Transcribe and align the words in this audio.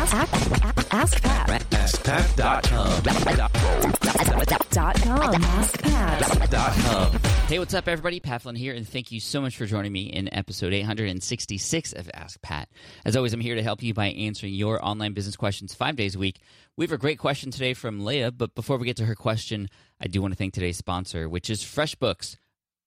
Ask, 0.00 0.14
ask, 0.14 0.94
ask 0.94 1.22
Pat. 1.22 1.60
AskPat.com. 1.70 3.02
Dot 4.70 4.94
com. 5.02 5.42
AskPat. 5.42 7.20
Hey, 7.48 7.58
what's 7.58 7.74
up, 7.74 7.86
everybody? 7.86 8.18
Pat 8.18 8.40
Flynn 8.40 8.56
here, 8.56 8.72
and 8.72 8.88
thank 8.88 9.12
you 9.12 9.20
so 9.20 9.42
much 9.42 9.58
for 9.58 9.66
joining 9.66 9.92
me 9.92 10.04
in 10.04 10.32
episode 10.32 10.72
866 10.72 11.92
of 11.92 12.10
Ask 12.14 12.40
Pat. 12.40 12.70
As 13.04 13.14
always, 13.14 13.34
I'm 13.34 13.40
here 13.40 13.56
to 13.56 13.62
help 13.62 13.82
you 13.82 13.92
by 13.92 14.06
answering 14.06 14.54
your 14.54 14.82
online 14.82 15.12
business 15.12 15.36
questions 15.36 15.74
five 15.74 15.96
days 15.96 16.14
a 16.14 16.18
week. 16.18 16.40
We 16.78 16.86
have 16.86 16.92
a 16.92 16.98
great 16.98 17.18
question 17.18 17.50
today 17.50 17.74
from 17.74 18.02
Leah, 18.02 18.32
but 18.32 18.54
before 18.54 18.78
we 18.78 18.86
get 18.86 18.96
to 18.96 19.04
her 19.04 19.14
question, 19.14 19.68
I 20.00 20.06
do 20.06 20.22
want 20.22 20.32
to 20.32 20.38
thank 20.38 20.54
today's 20.54 20.78
sponsor, 20.78 21.28
which 21.28 21.50
is 21.50 21.62
FreshBooks 21.62 22.36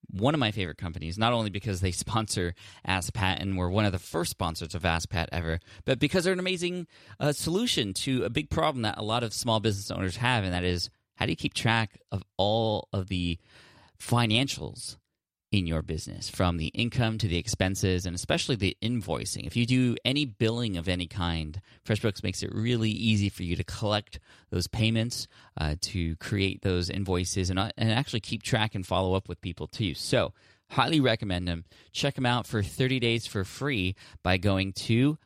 one 0.09 0.33
of 0.33 0.39
my 0.39 0.51
favorite 0.51 0.77
companies, 0.77 1.17
not 1.17 1.33
only 1.33 1.49
because 1.49 1.81
they 1.81 1.91
sponsor 2.03 2.53
Ask 2.85 3.13
Pat 3.13 3.41
and 3.41 3.57
were 3.57 3.69
one 3.69 3.85
of 3.85 3.91
the 3.91 3.99
first 3.99 4.31
sponsors 4.31 4.75
of 4.75 4.85
Ask 4.85 5.09
Pat 5.09 5.29
ever, 5.31 5.59
but 5.85 5.99
because 5.99 6.23
they're 6.23 6.33
an 6.33 6.39
amazing 6.39 6.87
uh, 7.19 7.31
solution 7.31 7.93
to 7.93 8.23
a 8.23 8.29
big 8.29 8.49
problem 8.49 8.83
that 8.83 8.97
a 8.97 9.03
lot 9.03 9.23
of 9.23 9.33
small 9.33 9.59
business 9.59 9.91
owners 9.91 10.17
have, 10.17 10.43
and 10.43 10.53
that 10.53 10.63
is 10.63 10.89
how 11.15 11.25
do 11.25 11.31
you 11.31 11.35
keep 11.35 11.53
track 11.53 11.99
of 12.11 12.23
all 12.37 12.87
of 12.91 13.07
the 13.07 13.37
financials 13.99 14.97
in 15.53 15.67
your 15.67 15.81
business 15.81 16.29
from 16.29 16.57
the 16.57 16.67
income 16.67 17.17
to 17.19 17.27
the 17.27 17.37
expenses 17.37 18.05
and 18.05 18.15
especially 18.15 18.55
the 18.55 18.75
invoicing. 18.81 19.45
If 19.45 19.55
you 19.55 19.65
do 19.65 19.95
any 20.03 20.25
billing 20.25 20.77
of 20.77 20.87
any 20.87 21.07
kind, 21.07 21.61
FreshBooks 21.85 22.23
makes 22.23 22.41
it 22.41 22.53
really 22.53 22.89
easy 22.89 23.29
for 23.29 23.43
you 23.43 23.55
to 23.55 23.63
collect 23.63 24.19
those 24.49 24.67
payments, 24.67 25.27
uh, 25.57 25.75
to 25.81 26.15
create 26.17 26.61
those 26.63 26.89
invoices, 26.89 27.49
and, 27.49 27.59
uh, 27.59 27.69
and 27.77 27.91
actually 27.91 28.19
keep 28.19 28.41
track 28.41 28.73
and 28.75 28.85
follow 28.85 29.13
up 29.13 29.29
with 29.29 29.41
people 29.41 29.67
too. 29.67 29.93
So, 29.93 30.33
highly 30.71 30.99
recommend 30.99 31.47
them. 31.47 31.65
Check 31.91 32.15
them 32.15 32.25
out 32.25 32.47
for 32.47 32.63
30 32.63 32.99
days 32.99 33.27
for 33.27 33.43
free 33.43 33.95
by 34.23 34.37
going 34.37 34.73
to 34.73 35.17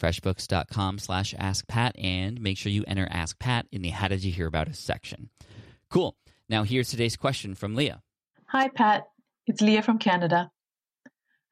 freshbooks.com 0.00 0.98
slash 0.98 1.34
askpat 1.34 1.92
and 2.02 2.40
make 2.40 2.56
sure 2.56 2.70
you 2.70 2.84
enter 2.86 3.08
ask 3.10 3.36
pat 3.40 3.66
in 3.72 3.82
the 3.82 3.88
how 3.88 4.06
did 4.06 4.22
you 4.22 4.30
hear 4.30 4.46
about 4.46 4.68
us 4.68 4.78
section 4.78 5.28
cool 5.90 6.14
now 6.48 6.62
here's 6.62 6.88
today's 6.88 7.16
question 7.16 7.52
from 7.52 7.74
leah 7.74 8.00
Hi, 8.48 8.68
Pat. 8.68 9.10
It's 9.48 9.62
Leah 9.62 9.82
from 9.82 9.98
Canada. 9.98 10.50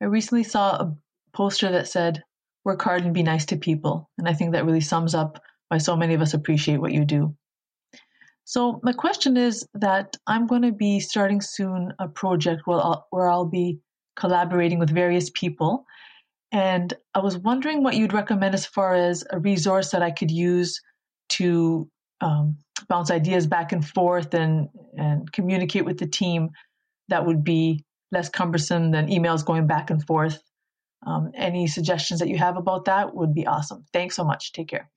I 0.02 0.04
recently 0.04 0.44
saw 0.44 0.76
a 0.76 0.96
poster 1.32 1.72
that 1.72 1.88
said, 1.88 2.22
Work 2.62 2.82
hard 2.82 3.04
and 3.04 3.14
be 3.14 3.22
nice 3.22 3.46
to 3.46 3.56
people. 3.56 4.10
And 4.18 4.28
I 4.28 4.34
think 4.34 4.52
that 4.52 4.66
really 4.66 4.80
sums 4.82 5.14
up 5.14 5.40
why 5.68 5.78
so 5.78 5.96
many 5.96 6.14
of 6.14 6.20
us 6.20 6.34
appreciate 6.34 6.78
what 6.78 6.92
you 6.92 7.04
do. 7.04 7.34
So, 8.44 8.80
my 8.82 8.92
question 8.92 9.36
is 9.36 9.66
that 9.74 10.16
I'm 10.26 10.46
going 10.46 10.62
to 10.62 10.72
be 10.72 11.00
starting 11.00 11.40
soon 11.40 11.94
a 11.98 12.06
project 12.06 12.62
where 12.66 12.78
I'll, 12.78 13.06
where 13.10 13.28
I'll 13.28 13.46
be 13.46 13.78
collaborating 14.14 14.78
with 14.78 14.90
various 14.90 15.30
people. 15.30 15.86
And 16.52 16.92
I 17.14 17.20
was 17.20 17.38
wondering 17.38 17.82
what 17.82 17.94
you'd 17.94 18.12
recommend 18.12 18.54
as 18.54 18.66
far 18.66 18.94
as 18.94 19.24
a 19.30 19.38
resource 19.38 19.92
that 19.92 20.02
I 20.02 20.10
could 20.10 20.30
use 20.30 20.82
to 21.30 21.88
um, 22.20 22.58
bounce 22.88 23.10
ideas 23.10 23.46
back 23.46 23.72
and 23.72 23.86
forth 23.86 24.34
and, 24.34 24.68
and 24.98 25.30
communicate 25.32 25.86
with 25.86 25.98
the 25.98 26.06
team 26.06 26.50
that 27.08 27.24
would 27.24 27.44
be 27.44 27.85
less 28.16 28.28
cumbersome 28.30 28.90
than 28.90 29.08
emails 29.08 29.44
going 29.44 29.66
back 29.66 29.90
and 29.90 30.04
forth. 30.04 30.42
Um, 31.06 31.30
any 31.34 31.66
suggestions 31.66 32.20
that 32.20 32.28
you 32.28 32.38
have 32.38 32.56
about 32.56 32.86
that 32.86 33.14
would 33.14 33.34
be 33.34 33.46
awesome. 33.46 33.84
Thanks 33.92 34.16
so 34.16 34.24
much. 34.24 34.52
Take 34.52 34.68
care. 34.68 34.88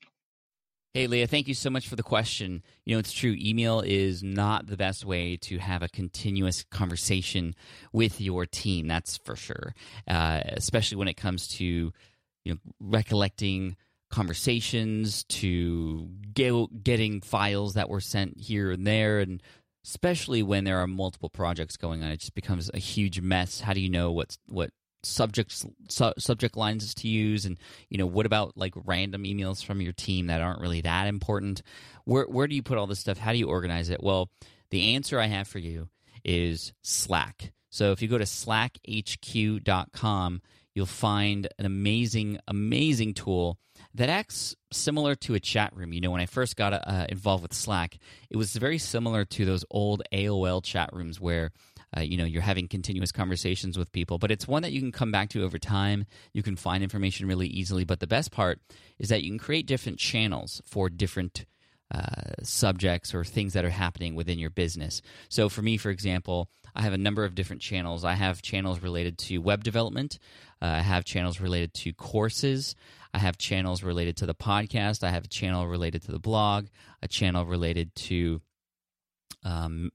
Hey, 0.94 1.06
Leah, 1.06 1.28
thank 1.28 1.48
you 1.48 1.54
so 1.54 1.70
much 1.70 1.88
for 1.88 1.96
the 1.96 2.02
question. 2.02 2.64
You 2.86 2.96
know, 2.96 3.00
it's 3.00 3.12
true. 3.12 3.36
Email 3.38 3.82
is 3.82 4.24
not 4.24 4.66
the 4.66 4.78
best 4.78 5.06
way 5.06 5.38
to 5.42 5.60
have 5.60 5.84
a 5.84 5.90
continuous 5.90 6.64
conversation 6.72 7.54
with 7.94 8.20
your 8.20 8.46
team. 8.48 8.88
That's 8.88 9.18
for 9.18 9.36
sure. 9.36 9.76
Uh, 10.08 10.42
especially 10.46 10.98
when 10.98 11.08
it 11.08 11.18
comes 11.18 11.48
to, 11.50 11.66
you 11.66 11.94
know, 12.46 12.58
recollecting 12.80 13.76
conversations, 14.10 15.26
to 15.26 16.10
get, 16.34 16.54
getting 16.84 17.22
files 17.22 17.76
that 17.76 17.90
were 17.90 18.02
sent 18.02 18.40
here 18.40 18.72
and 18.72 18.88
there, 18.88 19.20
and 19.20 19.44
especially 19.86 20.44
when 20.44 20.64
there 20.64 20.80
are 20.80 20.88
multiple 20.88 21.30
projects 21.30 21.78
going 21.78 22.04
on, 22.04 22.12
it 22.12 22.20
just 22.20 22.36
becomes 22.36 22.70
a 22.74 22.80
huge 22.80 23.22
mess. 23.22 23.62
How 23.62 23.74
do 23.74 23.82
you 23.82 23.90
know 23.90 24.12
what's 24.12 24.38
what 24.48 24.72
subjects 25.02 25.66
su- 25.88 26.14
subject 26.18 26.58
lines 26.58 26.94
to 26.94 27.08
use? 27.08 27.46
And 27.46 27.58
you 27.90 27.98
know 27.98 28.06
what 28.06 28.26
about 28.26 28.58
like 28.58 28.74
random 28.76 29.24
emails 29.24 29.64
from 29.64 29.82
your 29.82 29.94
team 29.94 30.28
that 30.28 30.42
aren't 30.42 30.62
really 30.62 30.82
that 30.82 31.08
important? 31.08 31.62
Where 32.06 32.26
where 32.26 32.48
do 32.48 32.56
you 32.56 32.64
put 32.64 32.78
all 32.78 32.88
this 32.88 33.00
stuff? 33.00 33.18
How 33.18 33.32
do 33.32 33.38
you 33.38 33.48
organize 33.48 33.90
it? 33.90 34.04
Well 34.04 34.30
the 34.72 34.96
answer 34.96 35.20
i 35.20 35.26
have 35.26 35.48
for 35.48 35.60
you 35.60 35.90
is 36.24 36.74
slack. 36.82 37.52
So 37.70 37.92
if 37.92 38.02
you 38.02 38.08
go 38.08 38.18
to 38.18 38.26
slackhq.com 38.26 40.42
you'll 40.74 40.86
find 40.86 41.48
an 41.58 41.66
amazing 41.66 42.40
amazing 42.48 43.14
tool 43.14 43.58
that 43.94 44.10
acts 44.10 44.56
similar 44.72 45.16
to 45.16 45.34
a 45.34 45.40
chat 45.40 45.76
room. 45.76 45.94
You 45.94 46.02
know 46.02 46.12
when 46.12 46.22
i 46.22 46.26
first 46.26 46.56
got 46.56 46.74
uh, 46.74 47.06
involved 47.10 47.44
with 47.44 47.54
slack 47.54 47.98
it 48.30 48.38
was 48.38 48.56
very 48.56 48.78
similar 48.78 49.26
to 49.26 49.46
those 49.46 49.66
old 49.72 50.04
aol 50.14 50.64
chat 50.64 50.90
rooms 50.94 51.20
where 51.20 51.52
uh, 51.96 52.02
you 52.02 52.18
know 52.18 52.26
you're 52.26 52.42
having 52.42 52.68
continuous 52.68 53.12
conversations 53.12 53.78
with 53.78 53.92
people 53.92 54.18
but 54.18 54.32
it's 54.32 54.48
one 54.48 54.62
that 54.62 54.72
you 54.72 54.82
can 54.82 54.92
come 54.92 55.12
back 55.12 55.30
to 55.30 55.44
over 55.44 55.58
time. 55.58 56.06
You 56.34 56.44
can 56.44 56.56
find 56.56 56.84
information 56.84 57.28
really 57.28 57.48
easily 57.48 57.84
but 57.84 58.00
the 58.00 58.08
best 58.08 58.32
part 58.32 58.60
is 59.00 59.10
that 59.10 59.24
you 59.24 59.30
can 59.30 59.40
create 59.40 59.66
different 59.66 60.00
channels 60.00 60.62
for 60.66 60.90
different 60.90 61.46
uh, 61.94 62.34
subjects 62.44 63.14
or 63.14 63.24
things 63.24 63.54
that 63.54 63.66
are 63.66 63.70
happening 63.70 64.16
within 64.16 64.40
your 64.40 64.50
business. 64.50 65.02
So, 65.30 65.50
for 65.50 65.62
me, 65.62 65.78
for 65.78 65.90
example, 65.90 66.50
I 66.76 66.84
have 66.84 66.94
a 66.94 66.98
number 66.98 67.26
of 67.26 67.36
different 67.36 67.62
channels. 67.62 68.04
I 68.06 68.14
have 68.14 68.42
channels 68.42 68.82
related 68.82 69.18
to 69.20 69.40
web 69.40 69.64
development, 69.64 70.20
uh, 70.62 70.66
I 70.66 70.82
have 70.82 71.04
channels 71.04 71.40
related 71.40 71.74
to 71.76 71.94
courses, 71.94 72.76
I 73.14 73.18
have 73.20 73.38
channels 73.38 73.82
related 73.82 74.18
to 74.18 74.26
the 74.26 74.36
podcast, 74.36 75.04
I 75.04 75.10
have 75.10 75.26
a 75.26 75.30
channel 75.30 75.68
related 75.68 76.04
to 76.04 76.12
the 76.12 76.20
blog, 76.20 76.68
a 77.02 77.08
channel 77.08 77.46
related 77.46 77.96
to 77.96 78.42
um, 79.44 79.92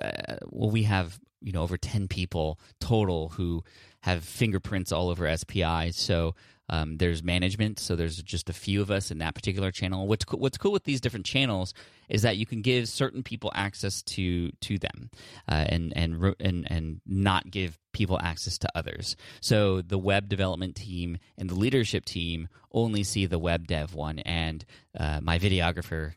uh, 0.00 0.36
well, 0.46 0.70
we 0.70 0.84
have 0.84 1.18
you 1.40 1.52
know 1.52 1.62
over 1.62 1.76
ten 1.76 2.06
people 2.08 2.58
total 2.80 3.30
who 3.30 3.64
have 4.02 4.22
fingerprints 4.22 4.92
all 4.92 5.08
over 5.08 5.36
SPI. 5.36 5.90
So 5.92 6.34
um, 6.68 6.96
there's 6.96 7.22
management. 7.22 7.78
So 7.78 7.96
there's 7.96 8.22
just 8.22 8.48
a 8.48 8.54
few 8.54 8.80
of 8.80 8.90
us 8.90 9.10
in 9.10 9.18
that 9.18 9.34
particular 9.34 9.70
channel. 9.70 10.06
What's 10.06 10.24
co- 10.24 10.38
what's 10.38 10.58
cool 10.58 10.72
with 10.72 10.84
these 10.84 11.00
different 11.00 11.26
channels 11.26 11.74
is 12.08 12.22
that 12.22 12.36
you 12.36 12.46
can 12.46 12.62
give 12.62 12.88
certain 12.88 13.22
people 13.22 13.52
access 13.54 14.02
to 14.02 14.50
to 14.50 14.78
them, 14.78 15.10
uh, 15.48 15.64
and 15.68 15.92
and 15.96 16.34
and 16.40 16.66
and 16.70 17.00
not 17.06 17.50
give 17.50 17.78
people 17.92 18.18
access 18.20 18.58
to 18.58 18.68
others. 18.74 19.16
So 19.40 19.82
the 19.82 19.98
web 19.98 20.28
development 20.28 20.76
team 20.76 21.18
and 21.36 21.48
the 21.48 21.54
leadership 21.54 22.04
team 22.04 22.48
only 22.72 23.04
see 23.04 23.26
the 23.26 23.38
web 23.38 23.66
dev 23.66 23.94
one, 23.94 24.18
and 24.20 24.64
uh, 24.98 25.20
my 25.22 25.38
videographer 25.38 26.14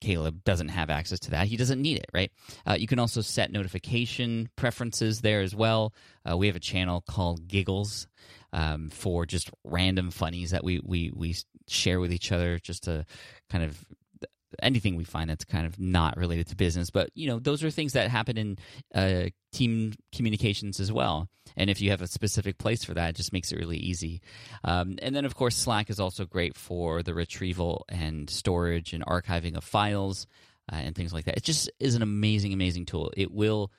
Caleb 0.00 0.44
doesn't 0.44 0.68
have 0.68 0.90
access 0.90 1.18
to 1.20 1.30
that. 1.32 1.48
He 1.48 1.56
doesn't 1.56 1.82
need 1.82 1.98
it, 1.98 2.06
right? 2.14 2.30
Uh, 2.66 2.74
you 2.74 2.86
can 2.86 2.98
also 2.98 3.20
set 3.20 3.50
notification 3.50 4.48
preferences 4.56 5.20
there 5.22 5.40
as 5.40 5.54
well. 5.54 5.92
Uh, 6.28 6.36
we 6.36 6.46
have 6.46 6.56
a 6.56 6.60
channel 6.60 7.00
called 7.00 7.48
Giggles 7.48 8.06
um, 8.52 8.90
for 8.90 9.26
just 9.26 9.50
random 9.64 10.10
funnies 10.10 10.50
that 10.50 10.64
we, 10.64 10.80
we, 10.84 11.12
we 11.14 11.36
share 11.66 12.00
with 12.00 12.12
each 12.12 12.32
other 12.32 12.58
just 12.58 12.84
to 12.84 13.04
kind 13.50 13.64
of 13.64 13.84
anything 14.62 14.96
we 14.96 15.04
find 15.04 15.30
that's 15.30 15.44
kind 15.44 15.66
of 15.66 15.78
not 15.78 16.16
related 16.16 16.48
to 16.48 16.56
business. 16.56 16.90
But 16.90 17.10
you 17.14 17.28
know 17.28 17.38
those 17.38 17.62
are 17.62 17.70
things 17.70 17.92
that 17.92 18.10
happen 18.10 18.36
in 18.36 18.58
uh, 18.94 19.28
team 19.52 19.92
communications 20.12 20.80
as 20.80 20.92
well. 20.92 21.28
And 21.56 21.70
if 21.70 21.80
you 21.80 21.90
have 21.90 22.02
a 22.02 22.06
specific 22.06 22.58
place 22.58 22.84
for 22.84 22.94
that 22.94 23.10
it 23.10 23.16
just 23.16 23.32
makes 23.32 23.52
it 23.52 23.58
really 23.58 23.76
easy. 23.76 24.20
Um, 24.64 24.98
and 25.02 25.14
then 25.14 25.24
of 25.24 25.34
course 25.34 25.56
slack 25.56 25.90
is 25.90 26.00
also 26.00 26.24
great 26.24 26.56
for 26.56 27.02
the 27.02 27.14
retrieval 27.14 27.84
and 27.88 28.28
storage 28.28 28.92
and 28.92 29.04
archiving 29.04 29.56
of 29.56 29.64
files 29.64 30.26
uh, 30.70 30.76
and 30.76 30.94
things 30.94 31.12
like 31.12 31.24
that. 31.26 31.36
It 31.36 31.44
just 31.44 31.70
is 31.78 31.94
an 31.94 32.02
amazing 32.02 32.52
amazing 32.52 32.86
tool. 32.86 33.12
It 33.16 33.30
will 33.30 33.70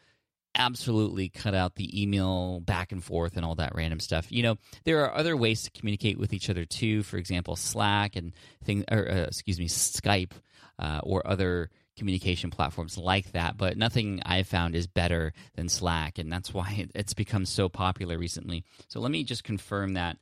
absolutely 0.55 1.29
cut 1.29 1.53
out 1.53 1.75
the 1.75 2.01
email 2.01 2.59
back 2.61 2.91
and 2.91 3.03
forth 3.03 3.37
and 3.37 3.45
all 3.45 3.55
that 3.55 3.73
random 3.75 3.99
stuff. 3.99 4.31
You 4.31 4.43
know, 4.43 4.57
there 4.83 5.03
are 5.03 5.13
other 5.15 5.35
ways 5.37 5.63
to 5.63 5.71
communicate 5.71 6.17
with 6.19 6.33
each 6.33 6.49
other 6.49 6.65
too. 6.65 7.03
For 7.03 7.17
example, 7.17 7.55
Slack 7.55 8.15
and 8.15 8.33
things, 8.63 8.83
or 8.91 9.09
uh, 9.09 9.25
excuse 9.27 9.59
me, 9.59 9.67
Skype 9.67 10.31
uh, 10.77 11.01
or 11.03 11.25
other 11.27 11.69
communication 11.97 12.49
platforms 12.49 12.97
like 12.97 13.31
that. 13.33 13.57
But 13.57 13.77
nothing 13.77 14.21
I've 14.25 14.47
found 14.47 14.75
is 14.75 14.87
better 14.87 15.33
than 15.55 15.69
Slack, 15.69 16.17
and 16.17 16.31
that's 16.31 16.53
why 16.53 16.87
it's 16.95 17.13
become 17.13 17.45
so 17.45 17.69
popular 17.69 18.17
recently. 18.17 18.63
So 18.87 18.99
let 18.99 19.11
me 19.11 19.23
just 19.23 19.43
confirm 19.43 19.93
that 19.93 20.17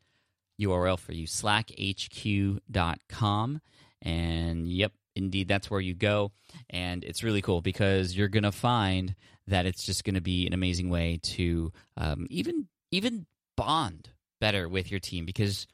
URL 0.59 0.99
for 0.99 1.13
you: 1.13 1.27
slackhq.com. 1.27 2.61
And 4.03 4.67
yep, 4.67 4.91
indeed 5.17 5.47
that's 5.47 5.69
where 5.69 5.81
you 5.81 5.93
go. 5.93 6.31
And 6.69 7.03
it's 7.03 7.23
really 7.23 7.41
cool 7.41 7.61
because 7.61 8.15
you're 8.15 8.27
going 8.27 8.43
to 8.43 8.51
find 8.51 9.15
that 9.47 9.65
it's 9.65 9.83
just 9.83 10.03
going 10.03 10.15
to 10.15 10.21
be 10.21 10.45
an 10.45 10.53
amazing 10.53 10.89
way 10.89 11.19
to 11.23 11.71
um, 11.97 12.27
even 12.29 12.67
even 12.91 13.25
bond 13.55 14.09
better 14.39 14.69
with 14.69 14.91
your 14.91 14.99
team 14.99 15.25
because 15.25 15.67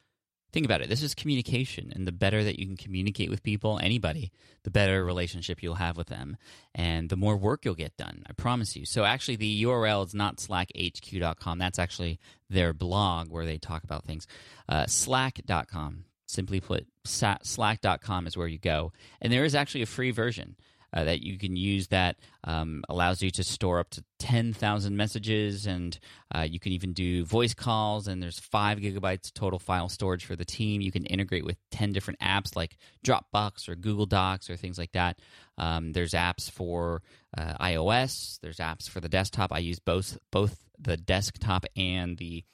think 0.52 0.64
about 0.64 0.80
it 0.80 0.88
this 0.88 1.02
is 1.02 1.14
communication 1.14 1.92
and 1.94 2.06
the 2.06 2.12
better 2.12 2.42
that 2.42 2.58
you 2.58 2.64
can 2.64 2.76
communicate 2.76 3.28
with 3.28 3.42
people 3.42 3.78
anybody 3.82 4.32
the 4.62 4.70
better 4.70 5.04
relationship 5.04 5.62
you'll 5.62 5.74
have 5.74 5.96
with 5.96 6.06
them 6.06 6.36
and 6.74 7.10
the 7.10 7.16
more 7.16 7.36
work 7.36 7.64
you'll 7.64 7.74
get 7.74 7.96
done 7.96 8.22
i 8.28 8.32
promise 8.32 8.74
you. 8.74 8.86
So 8.86 9.04
actually 9.04 9.36
the 9.36 9.64
url 9.64 10.06
is 10.06 10.14
not 10.14 10.38
slackhq.com 10.38 11.58
that's 11.58 11.78
actually 11.78 12.18
their 12.48 12.72
blog 12.72 13.28
where 13.28 13.44
they 13.44 13.58
talk 13.58 13.84
about 13.84 14.04
things. 14.04 14.26
Uh, 14.68 14.86
slack.com 14.86 16.04
Simply 16.26 16.60
put, 16.60 16.86
slack.com 17.04 18.26
is 18.26 18.36
where 18.36 18.48
you 18.48 18.58
go. 18.58 18.92
And 19.20 19.32
there 19.32 19.44
is 19.44 19.54
actually 19.54 19.82
a 19.82 19.86
free 19.86 20.10
version 20.10 20.56
uh, 20.94 21.04
that 21.04 21.22
you 21.22 21.36
can 21.36 21.56
use 21.56 21.88
that 21.88 22.16
um, 22.44 22.84
allows 22.88 23.20
you 23.20 23.30
to 23.32 23.42
store 23.42 23.80
up 23.80 23.90
to 23.90 24.04
10,000 24.20 24.96
messages 24.96 25.66
and 25.66 25.98
uh, 26.34 26.42
you 26.42 26.60
can 26.60 26.72
even 26.72 26.92
do 26.92 27.24
voice 27.24 27.52
calls 27.52 28.06
and 28.06 28.22
there's 28.22 28.38
five 28.38 28.78
gigabytes 28.78 29.32
total 29.34 29.58
file 29.58 29.88
storage 29.88 30.24
for 30.24 30.36
the 30.36 30.44
team. 30.44 30.80
You 30.80 30.92
can 30.92 31.04
integrate 31.06 31.44
with 31.44 31.56
10 31.72 31.92
different 31.92 32.20
apps 32.20 32.54
like 32.54 32.76
dropbox 33.04 33.68
or 33.68 33.74
google 33.74 34.06
docs 34.06 34.48
or 34.48 34.56
things 34.56 34.78
like 34.78 34.92
that. 34.92 35.18
Um, 35.58 35.92
there's 35.92 36.12
apps 36.12 36.48
for 36.48 37.02
uh, 37.36 37.54
ios 37.60 38.38
there's 38.40 38.58
apps 38.58 38.88
for 38.88 39.00
the 39.00 39.08
desktop. 39.08 39.52
I 39.52 39.58
use 39.58 39.80
both 39.80 40.16
both 40.30 40.64
the 40.78 40.96
desktop 40.96 41.66
and 41.76 42.16
the 42.18 42.44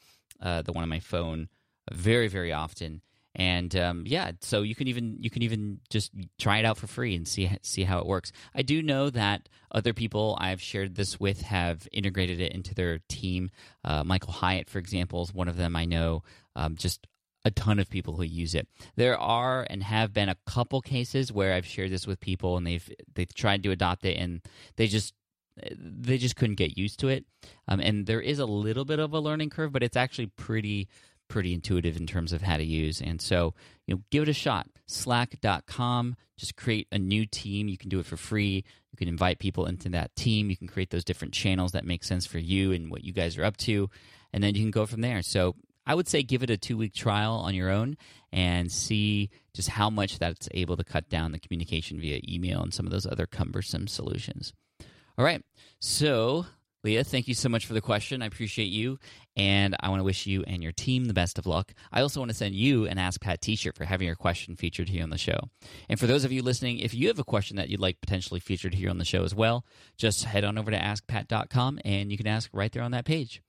uh, 0.40 0.62
the 0.62 0.72
one 0.72 0.82
on 0.82 0.88
my 0.88 1.00
phone 1.00 1.48
very 1.92 2.28
very 2.28 2.52
often 2.52 3.02
and 3.34 3.74
um, 3.76 4.04
yeah, 4.06 4.32
so 4.40 4.62
you 4.62 4.74
can 4.74 4.88
even 4.88 5.16
you 5.20 5.30
can 5.30 5.42
even 5.42 5.80
just 5.88 6.10
try 6.38 6.58
it 6.58 6.64
out 6.64 6.78
for 6.78 6.86
free 6.86 7.14
and 7.14 7.26
see 7.26 7.50
see 7.62 7.84
how 7.84 7.98
it 7.98 8.06
works. 8.06 8.32
I 8.54 8.62
do 8.62 8.82
know 8.82 9.10
that 9.10 9.48
other 9.70 9.92
people 9.92 10.36
I've 10.40 10.60
shared 10.60 10.96
this 10.96 11.20
with 11.20 11.42
have 11.42 11.86
integrated 11.92 12.40
it 12.40 12.52
into 12.52 12.74
their 12.74 13.00
team. 13.08 13.50
Uh, 13.84 14.02
Michael 14.02 14.32
Hyatt, 14.32 14.68
for 14.68 14.78
example, 14.78 15.22
is 15.22 15.32
one 15.32 15.48
of 15.48 15.56
them. 15.56 15.76
I 15.76 15.84
know 15.84 16.24
um, 16.56 16.76
just 16.76 17.06
a 17.44 17.50
ton 17.50 17.78
of 17.78 17.88
people 17.88 18.16
who 18.16 18.24
use 18.24 18.54
it. 18.54 18.68
There 18.96 19.18
are 19.18 19.66
and 19.70 19.82
have 19.82 20.12
been 20.12 20.28
a 20.28 20.36
couple 20.46 20.80
cases 20.82 21.32
where 21.32 21.54
I've 21.54 21.66
shared 21.66 21.90
this 21.90 22.06
with 22.06 22.20
people 22.20 22.56
and 22.56 22.66
they've 22.66 22.90
they've 23.14 23.32
tried 23.32 23.62
to 23.62 23.70
adopt 23.70 24.04
it 24.04 24.16
and 24.16 24.42
they 24.76 24.88
just 24.88 25.14
they 25.78 26.18
just 26.18 26.36
couldn't 26.36 26.56
get 26.56 26.78
used 26.78 27.00
to 27.00 27.08
it. 27.08 27.24
Um, 27.68 27.80
and 27.80 28.06
there 28.06 28.20
is 28.20 28.38
a 28.38 28.46
little 28.46 28.84
bit 28.84 28.98
of 28.98 29.12
a 29.12 29.20
learning 29.20 29.50
curve, 29.50 29.72
but 29.72 29.82
it's 29.82 29.96
actually 29.96 30.26
pretty 30.26 30.88
pretty 31.30 31.54
intuitive 31.54 31.96
in 31.96 32.06
terms 32.06 32.34
of 32.34 32.42
how 32.42 32.58
to 32.58 32.64
use. 32.64 33.00
And 33.00 33.22
so, 33.22 33.54
you 33.86 33.94
know, 33.94 34.02
give 34.10 34.24
it 34.24 34.28
a 34.28 34.34
shot. 34.34 34.66
Slack.com, 34.86 36.16
just 36.36 36.56
create 36.56 36.88
a 36.92 36.98
new 36.98 37.24
team. 37.24 37.68
You 37.68 37.78
can 37.78 37.88
do 37.88 38.00
it 38.00 38.06
for 38.06 38.18
free. 38.18 38.64
You 38.92 38.96
can 38.98 39.08
invite 39.08 39.38
people 39.38 39.64
into 39.64 39.88
that 39.90 40.14
team. 40.16 40.50
You 40.50 40.56
can 40.56 40.68
create 40.68 40.90
those 40.90 41.04
different 41.04 41.32
channels 41.32 41.72
that 41.72 41.86
make 41.86 42.04
sense 42.04 42.26
for 42.26 42.38
you 42.38 42.72
and 42.72 42.90
what 42.90 43.04
you 43.04 43.14
guys 43.14 43.38
are 43.38 43.44
up 43.44 43.56
to. 43.58 43.88
And 44.32 44.44
then 44.44 44.54
you 44.54 44.60
can 44.62 44.70
go 44.70 44.84
from 44.84 45.00
there. 45.00 45.22
So 45.22 45.54
I 45.86 45.94
would 45.94 46.08
say 46.08 46.22
give 46.22 46.42
it 46.42 46.50
a 46.50 46.58
two 46.58 46.76
week 46.76 46.92
trial 46.92 47.34
on 47.34 47.54
your 47.54 47.70
own 47.70 47.96
and 48.32 48.70
see 48.70 49.30
just 49.54 49.70
how 49.70 49.88
much 49.88 50.18
that's 50.18 50.48
able 50.52 50.76
to 50.76 50.84
cut 50.84 51.08
down 51.08 51.32
the 51.32 51.40
communication 51.40 52.00
via 52.00 52.20
email 52.28 52.62
and 52.62 52.74
some 52.74 52.86
of 52.86 52.92
those 52.92 53.06
other 53.06 53.26
cumbersome 53.26 53.86
solutions. 53.88 54.52
All 55.16 55.24
right. 55.24 55.42
So 55.78 56.46
Leah, 56.82 57.04
thank 57.04 57.28
you 57.28 57.34
so 57.34 57.50
much 57.50 57.66
for 57.66 57.74
the 57.74 57.80
question. 57.80 58.22
I 58.22 58.26
appreciate 58.26 58.68
you. 58.68 58.98
And 59.36 59.76
I 59.80 59.90
want 59.90 60.00
to 60.00 60.04
wish 60.04 60.26
you 60.26 60.44
and 60.46 60.62
your 60.62 60.72
team 60.72 61.04
the 61.04 61.14
best 61.14 61.38
of 61.38 61.46
luck. 61.46 61.74
I 61.92 62.00
also 62.00 62.20
want 62.20 62.30
to 62.30 62.36
send 62.36 62.54
you 62.54 62.86
an 62.86 62.98
Ask 62.98 63.20
Pat 63.20 63.42
t 63.42 63.54
shirt 63.54 63.76
for 63.76 63.84
having 63.84 64.06
your 64.06 64.16
question 64.16 64.56
featured 64.56 64.88
here 64.88 65.02
on 65.02 65.10
the 65.10 65.18
show. 65.18 65.38
And 65.88 66.00
for 66.00 66.06
those 66.06 66.24
of 66.24 66.32
you 66.32 66.42
listening, 66.42 66.78
if 66.78 66.94
you 66.94 67.08
have 67.08 67.18
a 67.18 67.24
question 67.24 67.56
that 67.56 67.68
you'd 67.68 67.80
like 67.80 68.00
potentially 68.00 68.40
featured 68.40 68.74
here 68.74 68.88
on 68.88 68.98
the 68.98 69.04
show 69.04 69.24
as 69.24 69.34
well, 69.34 69.64
just 69.98 70.24
head 70.24 70.44
on 70.44 70.56
over 70.56 70.70
to 70.70 70.78
askpat.com 70.78 71.80
and 71.84 72.10
you 72.10 72.16
can 72.16 72.26
ask 72.26 72.48
right 72.52 72.72
there 72.72 72.82
on 72.82 72.92
that 72.92 73.04
page. 73.04 73.42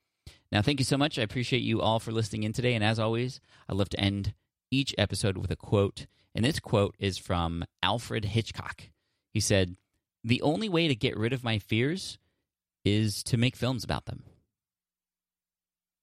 Now, 0.51 0.61
thank 0.61 0.79
you 0.79 0.85
so 0.85 0.97
much. 0.97 1.17
I 1.17 1.23
appreciate 1.23 1.61
you 1.61 1.81
all 1.81 1.99
for 1.99 2.11
listening 2.11 2.43
in 2.43 2.51
today. 2.51 2.73
And 2.73 2.83
as 2.83 2.99
always, 2.99 3.39
I 3.69 3.73
love 3.73 3.89
to 3.89 3.99
end 3.99 4.33
each 4.69 4.93
episode 4.97 5.37
with 5.37 5.51
a 5.51 5.55
quote. 5.55 6.05
And 6.35 6.43
this 6.43 6.59
quote 6.59 6.95
is 6.99 7.17
from 7.17 7.63
Alfred 7.81 8.25
Hitchcock. 8.25 8.89
He 9.33 9.39
said, 9.39 9.77
The 10.23 10.41
only 10.41 10.67
way 10.67 10.89
to 10.89 10.95
get 10.95 11.17
rid 11.17 11.31
of 11.31 11.43
my 11.45 11.57
fears 11.57 12.17
is 12.83 13.23
to 13.23 13.37
make 13.37 13.55
films 13.55 13.83
about 13.83 14.05
them. 14.05 14.23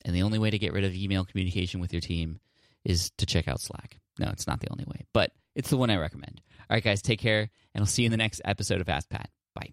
And 0.04 0.14
the 0.14 0.22
only 0.22 0.38
way 0.38 0.50
to 0.50 0.58
get 0.58 0.72
rid 0.72 0.84
of 0.84 0.94
email 0.94 1.24
communication 1.24 1.80
with 1.80 1.92
your 1.92 2.00
team 2.00 2.38
is 2.84 3.10
to 3.18 3.26
check 3.26 3.48
out 3.48 3.60
Slack. 3.60 3.98
No, 4.18 4.28
it's 4.30 4.46
not 4.46 4.60
the 4.60 4.70
only 4.70 4.84
way, 4.86 5.06
but 5.12 5.32
it's 5.54 5.70
the 5.70 5.76
one 5.76 5.90
I 5.90 5.96
recommend. 5.96 6.40
All 6.70 6.76
right, 6.76 6.84
guys, 6.84 7.02
take 7.02 7.20
care, 7.20 7.50
and 7.74 7.82
I'll 7.82 7.86
see 7.86 8.02
you 8.02 8.06
in 8.06 8.10
the 8.10 8.16
next 8.16 8.40
episode 8.44 8.80
of 8.80 8.88
Ask 8.88 9.08
Pat. 9.08 9.30
Bye. 9.54 9.72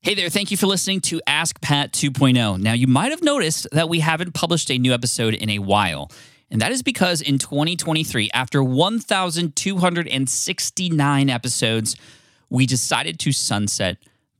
Hey 0.00 0.14
there, 0.14 0.28
thank 0.28 0.50
you 0.50 0.56
for 0.56 0.66
listening 0.66 1.00
to 1.02 1.20
Ask 1.26 1.60
Pat 1.60 1.92
2.0. 1.92 2.60
Now, 2.60 2.74
you 2.74 2.86
might 2.86 3.10
have 3.10 3.22
noticed 3.22 3.66
that 3.72 3.88
we 3.88 4.00
haven't 4.00 4.34
published 4.34 4.70
a 4.70 4.78
new 4.78 4.92
episode 4.92 5.34
in 5.34 5.50
a 5.50 5.60
while. 5.60 6.10
And 6.50 6.60
that 6.60 6.72
is 6.72 6.82
because 6.82 7.20
in 7.20 7.38
2023, 7.38 8.30
after 8.34 8.62
1,269 8.62 11.30
episodes, 11.30 11.96
we 12.50 12.66
decided 12.66 13.18
to 13.20 13.32
sunset 13.32 13.96